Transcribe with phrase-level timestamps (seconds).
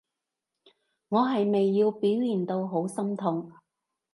[1.09, 3.51] 我係咪要表現到好心痛？